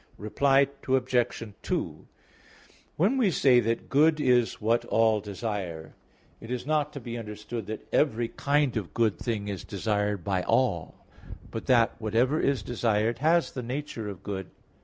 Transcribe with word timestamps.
Reply 0.17 0.67
Obj. 0.87 1.43
2: 1.61 2.07
When 2.97 3.17
we 3.17 3.29
say 3.29 3.59
that 3.59 3.87
good 3.87 4.19
is 4.19 4.59
what 4.59 4.83
all 4.85 5.21
desire, 5.21 5.93
it 6.39 6.49
is 6.49 6.65
not 6.65 6.91
to 6.93 6.99
be 6.99 7.19
understood 7.19 7.67
that 7.67 7.87
every 7.93 8.27
kind 8.29 8.75
of 8.77 8.95
good 8.95 9.19
thing 9.19 9.47
is 9.47 9.63
desired 9.63 10.23
by 10.23 10.41
all; 10.41 11.05
but 11.51 11.67
that 11.67 11.93
whatever 12.01 12.39
is 12.39 12.63
desired 12.63 13.19
has 13.19 13.51
the 13.51 13.61
nature 13.61 14.09
of 14.09 14.23
good. 14.23 14.49